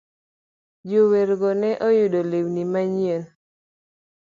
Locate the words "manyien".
2.71-3.23